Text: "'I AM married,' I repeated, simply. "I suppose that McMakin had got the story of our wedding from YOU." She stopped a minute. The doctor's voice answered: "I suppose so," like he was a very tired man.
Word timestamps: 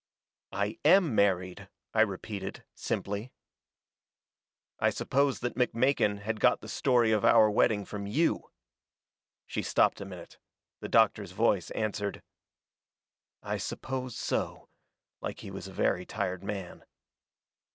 "'I 0.51 0.79
AM 0.83 1.13
married,' 1.13 1.69
I 1.93 2.01
repeated, 2.01 2.63
simply. 2.73 3.31
"I 4.79 4.89
suppose 4.89 5.41
that 5.41 5.53
McMakin 5.53 6.21
had 6.21 6.39
got 6.39 6.59
the 6.61 6.67
story 6.67 7.11
of 7.11 7.23
our 7.23 7.51
wedding 7.51 7.85
from 7.85 8.07
YOU." 8.07 8.49
She 9.45 9.61
stopped 9.61 10.01
a 10.01 10.05
minute. 10.05 10.39
The 10.79 10.89
doctor's 10.89 11.33
voice 11.33 11.69
answered: 11.77 12.23
"I 13.43 13.57
suppose 13.57 14.15
so," 14.15 14.69
like 15.21 15.41
he 15.41 15.51
was 15.51 15.67
a 15.67 15.71
very 15.71 16.07
tired 16.07 16.43
man. 16.43 16.83